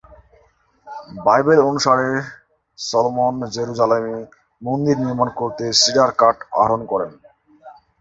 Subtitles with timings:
[1.25, 2.09] Bible অনুসারে
[2.79, 4.17] Solomon জেরুজালেমে
[4.61, 7.11] মন্দির নির্মাণ করতে সিডার কাঠ আহরণ করেন।